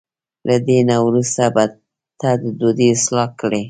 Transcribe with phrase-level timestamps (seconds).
[0.47, 1.65] له دې نه وروسته به
[2.19, 3.59] ته د دوی اصلاح کړې.